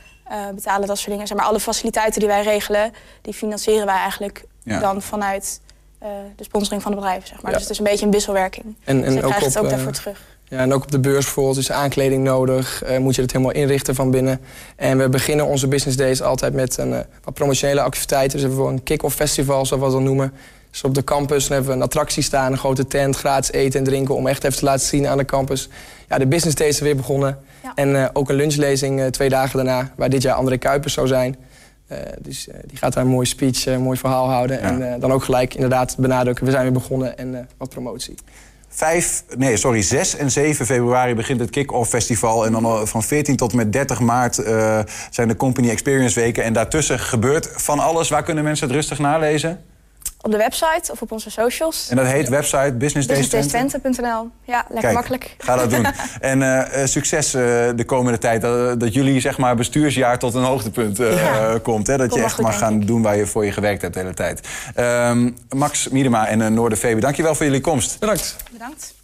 betalen, 0.55 0.87
dat 0.87 0.97
soort 0.99 1.11
dingen. 1.11 1.27
Zeg 1.27 1.37
maar 1.37 1.47
alle 1.47 1.61
faciliteiten 1.61 2.21
die 2.21 2.29
wij 2.29 2.43
regelen, 2.43 2.93
die 3.23 3.35
financieren 3.35 3.87
wij 3.87 3.97
eigenlijk 3.97 4.45
dan 4.65 5.03
vanuit 5.03 5.61
de 6.37 6.45
sponsoring 6.45 6.83
van 6.83 6.91
de 6.91 6.97
bedrijven. 6.97 7.29
Zeg 7.29 7.43
maar. 7.43 7.53
Dus 7.53 7.61
het 7.61 7.71
is 7.71 7.79
een 7.79 7.85
beetje 7.85 8.05
een 8.05 8.13
wisselwerking. 8.13 8.77
En, 8.85 8.97
en 8.97 9.03
dus 9.05 9.15
je 9.15 9.21
krijgt 9.21 9.45
het 9.45 9.59
ook 9.59 9.69
daarvoor 9.69 9.93
terug. 9.93 10.21
Ja, 10.49 10.59
en 10.59 10.75
ook 10.75 10.83
op 10.83 10.91
de 10.91 10.99
beurs 10.99 11.25
bijvoorbeeld 11.25 11.57
is 11.57 11.73
aankleding 11.73 12.25
nodig. 12.25 12.83
Uh, 12.85 12.99
moet 12.99 13.15
je 13.15 13.23
het 13.23 13.33
helemaal 13.33 13.55
inrichten 13.55 13.95
van 13.95 14.11
binnen. 14.11 14.41
En 14.77 14.99
we 14.99 15.09
beginnen 15.09 15.47
onze 15.47 15.69
business 15.69 15.97
days 15.97 16.23
altijd 16.23 16.53
met 16.53 16.79
een, 16.79 16.91
uh, 16.91 16.99
wat 17.25 17.35
promotionele 17.35 17.81
activiteiten. 17.81 18.39
Dus 18.39 18.47
hebben 18.47 18.67
we 18.67 18.73
een 18.73 18.83
kick-off 18.83 19.15
festival, 19.17 19.67
zoals 19.67 19.85
we 19.85 19.91
dat 19.91 20.01
noemen. 20.01 20.33
Dus 20.71 20.83
op 20.83 20.95
de 20.95 21.05
campus 21.05 21.47
dan 21.47 21.53
hebben 21.53 21.71
we 21.71 21.77
een 21.77 21.85
attractie 21.85 22.23
staan, 22.23 22.53
een 22.53 22.59
grote 22.59 22.87
tent, 22.87 23.17
gratis 23.17 23.53
eten 23.53 23.79
en 23.79 23.85
drinken... 23.85 24.15
om 24.15 24.27
echt 24.27 24.45
even 24.45 24.59
te 24.59 24.65
laten 24.65 24.87
zien 24.87 25.07
aan 25.07 25.19
de 25.19 25.25
campus. 25.25 25.69
Ja, 26.09 26.19
de 26.19 26.27
business 26.27 26.57
days 26.57 26.77
zijn 26.77 26.89
weer 26.89 26.97
begonnen. 26.97 27.39
En 27.75 27.89
uh, 27.89 28.07
ook 28.13 28.29
een 28.29 28.37
lunchlezing 28.37 29.13
twee 29.13 29.29
dagen 29.29 29.57
daarna, 29.57 29.93
waar 29.97 30.11
dit 30.11 30.23
jaar 30.23 30.35
André 30.35 30.57
Kuipers 30.57 30.95
zou 30.95 31.07
zijn... 31.07 31.37
dus 32.21 32.49
die 32.67 32.79
gaat 32.79 32.93
daar 32.93 33.05
een 33.05 33.11
mooi 33.11 33.27
speech, 33.27 33.67
een 33.67 33.83
mooi 33.83 33.99
verhaal 33.99 34.29
houden. 34.29 34.61
En 34.61 35.01
dan 35.01 35.13
ook 35.13 35.25
gelijk 35.25 35.55
inderdaad 35.55 35.97
benadrukken, 35.99 36.45
we 36.45 36.51
zijn 36.51 36.63
weer 36.63 36.73
begonnen 36.73 37.19
en 37.19 37.49
wat 37.57 37.69
promotie. 37.69 38.15
5, 38.75 39.25
nee, 39.37 39.57
sorry, 39.57 39.83
6 39.83 40.17
en 40.17 40.31
7 40.31 40.67
februari 40.67 41.15
begint 41.15 41.41
het 41.41 41.51
Kick-Off 41.51 41.91
Festival. 41.91 42.47
En 42.47 42.53
dan 42.53 42.89
van 42.89 43.03
14 43.03 43.37
tot 43.37 43.53
met 43.53 43.73
30 43.73 44.01
maart 44.01 44.39
uh, 44.39 44.81
zijn 45.11 45.29
de 45.29 45.37
Company 45.37 45.71
Experience 45.71 46.21
Weken. 46.21 46.45
En 46.45 46.53
daartussen 46.53 46.99
gebeurt 46.99 47.49
van 47.55 47.79
alles. 47.79 48.09
Waar 48.09 48.23
kunnen 48.23 48.45
mensen 48.45 48.67
het 48.67 48.77
rustig 48.77 48.99
nalezen? 48.99 49.65
Op 50.25 50.31
de 50.31 50.37
website 50.37 50.93
of 50.93 51.03
op 51.03 51.13
onze 51.13 51.31
socials. 51.31 51.89
En 51.91 51.97
dat 51.97 52.07
heet 52.07 52.29
website 52.29 52.73
businessdaystwente.nl. 52.73 54.31
Ja, 54.45 54.67
lekker 54.69 54.93
makkelijk. 54.93 55.35
Ga 55.39 55.57
dat 55.57 55.71
doen. 55.71 55.87
en 56.21 56.41
uh, 56.41 56.63
succes 56.85 57.35
uh, 57.35 57.43
de 57.77 57.85
komende 57.87 58.19
tijd. 58.19 58.41
Dat, 58.41 58.81
dat, 58.81 58.95
jullie 58.95 59.21
zeg 59.21 59.39
maar, 59.39 59.57
bestuursjaar 59.57 60.19
tot 60.19 60.35
een 60.35 60.43
hoogtepunt 60.43 61.01
uh, 61.01 61.17
ja. 61.17 61.59
komt. 61.63 61.87
Hè? 61.87 61.97
Dat 61.97 62.15
je 62.15 62.23
echt 62.23 62.41
mag 62.41 62.59
gaan 62.59 62.81
doen 62.81 63.03
waar 63.03 63.17
je 63.17 63.27
voor 63.27 63.45
je 63.45 63.53
gewerkt 63.53 63.83
hebt 63.83 63.95
de 63.95 64.01
hele 64.01 64.15
tijd. 64.15 64.49
Um, 64.77 65.37
Max 65.49 65.89
Miedema 65.89 66.27
en 66.27 66.55
Noorder 66.55 66.79
Febe, 66.79 67.01
dankjewel 67.01 67.35
voor 67.35 67.47
jullie 67.47 67.61
komst. 67.61 67.99
Bedankt. 68.01 68.37
Bedankt. 68.53 68.95